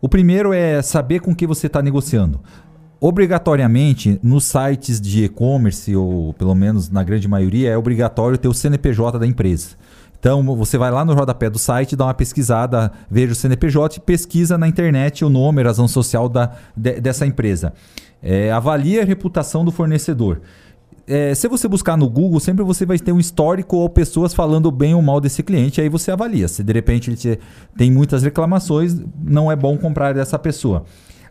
[0.00, 2.40] O primeiro é saber com que você está negociando.
[3.00, 8.54] Obrigatoriamente, nos sites de e-commerce, ou pelo menos na grande maioria, é obrigatório ter o
[8.54, 9.76] CNPJ da empresa.
[10.18, 14.58] Então você vai lá no rodapé do site, dá uma pesquisada, veja o CNPJ pesquisa
[14.58, 17.72] na internet o nome, a razão social da, de, dessa empresa.
[18.22, 20.40] É, avalie a reputação do fornecedor.
[21.06, 24.70] É, se você buscar no Google, sempre você vai ter um histórico ou pessoas falando
[24.72, 26.48] bem ou mal desse cliente, aí você avalia.
[26.48, 27.38] Se de repente ele te,
[27.76, 30.84] tem muitas reclamações, não é bom comprar dessa pessoa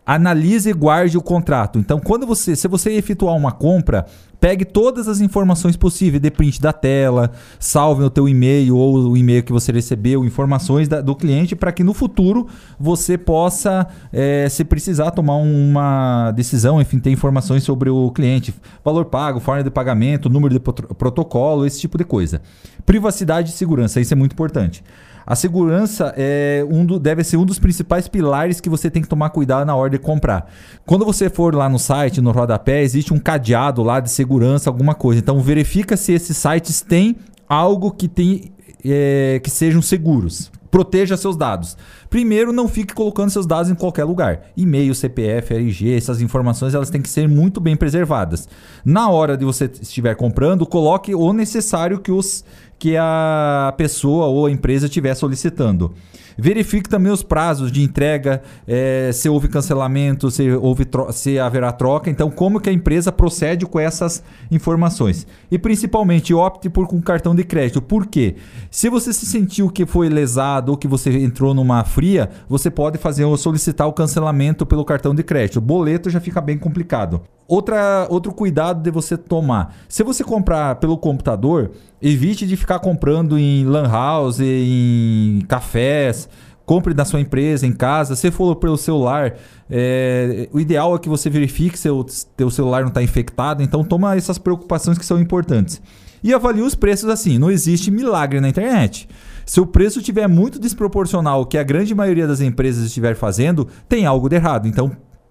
[0.06, 1.80] analise e guarde o contrato.
[1.80, 4.06] Então, quando você, se você efetuar uma compra,
[4.38, 9.16] pegue todas as informações possíveis, dê print da tela, salve o teu e-mail ou o
[9.16, 12.46] e-mail que você recebeu, informações da, do cliente, para que no futuro
[12.78, 19.06] você possa, é, se precisar, tomar uma decisão, enfim, ter informações sobre o cliente, valor
[19.06, 22.40] pago, forma de pagamento, número de protocolo, esse tipo de coisa.
[22.84, 24.84] Privacidade e segurança, isso é muito importante.
[25.26, 29.08] A segurança é um do, deve ser um dos principais pilares que você tem que
[29.08, 30.48] tomar cuidado na hora de comprar.
[30.86, 34.94] Quando você for lá no site, no rodapé, existe um cadeado lá de segurança, alguma
[34.94, 35.18] coisa.
[35.18, 37.16] Então verifica se esses sites têm
[37.48, 38.52] algo que tem
[38.84, 40.50] é, que sejam seguros.
[40.70, 41.76] Proteja seus dados.
[42.10, 44.42] Primeiro, não fique colocando seus dados em qualquer lugar.
[44.56, 48.48] E-mail, CPF, RG, essas informações elas têm que ser muito bem preservadas.
[48.84, 52.44] Na hora de você estiver comprando, coloque o necessário que os
[52.78, 55.94] que a pessoa ou a empresa estiver solicitando.
[56.38, 62.10] Verifique também os prazos de entrega, é, se houve cancelamento, se, houve se haverá troca.
[62.10, 65.26] Então, como que a empresa procede com essas informações.
[65.50, 67.80] E principalmente, opte por um cartão de crédito.
[67.80, 68.36] Por quê?
[68.70, 72.98] Se você se sentiu que foi lesado ou que você entrou numa fria, você pode
[72.98, 75.56] fazer ou solicitar o cancelamento pelo cartão de crédito.
[75.56, 77.22] O boleto já fica bem complicado.
[77.48, 79.76] Outra, outro cuidado de você tomar.
[79.88, 81.70] Se você comprar pelo computador,
[82.02, 86.28] evite de ficar comprando em lan house, em cafés.
[86.64, 88.16] Compre da sua empresa, em casa.
[88.16, 89.34] Se for pelo celular,
[89.70, 92.04] é, o ideal é que você verifique se o
[92.36, 93.62] teu celular não está infectado.
[93.62, 95.80] Então, toma essas preocupações que são importantes.
[96.24, 97.38] E avalie os preços assim.
[97.38, 99.08] Não existe milagre na internet.
[99.44, 103.68] Se o preço estiver muito desproporcional ao que a grande maioria das empresas estiver fazendo,
[103.88, 104.66] tem algo de errado.
[104.66, 104.90] Então,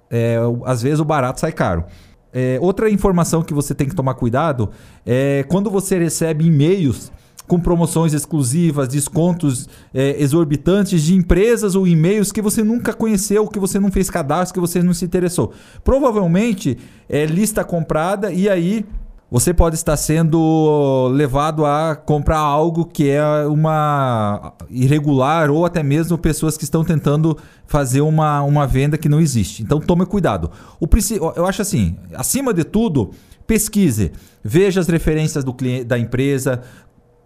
[0.09, 1.85] é, às vezes o barato sai caro.
[2.33, 4.69] É, outra informação que você tem que tomar cuidado
[5.05, 7.11] é quando você recebe e-mails
[7.47, 13.59] com promoções exclusivas, descontos é, exorbitantes de empresas ou e-mails que você nunca conheceu, que
[13.59, 15.53] você não fez cadastro, que você não se interessou.
[15.83, 16.77] Provavelmente
[17.07, 18.85] é lista comprada e aí
[19.29, 26.17] você pode estar sendo levado a comprar algo que é uma irregular ou até mesmo
[26.17, 29.63] pessoas que estão tentando fazer uma, uma venda que não existe.
[29.63, 30.51] Então tome cuidado.
[30.79, 30.87] O,
[31.35, 33.11] eu acho assim, acima de tudo,
[33.47, 34.11] pesquise,
[34.43, 36.61] veja as referências do cliente, da empresa,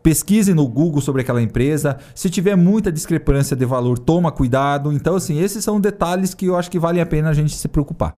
[0.01, 1.97] pesquise no Google sobre aquela empresa.
[2.15, 4.91] Se tiver muita discrepância de valor, toma cuidado.
[4.91, 7.67] Então, assim, esses são detalhes que eu acho que vale a pena a gente se
[7.67, 8.15] preocupar.